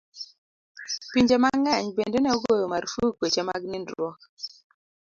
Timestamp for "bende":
1.97-2.17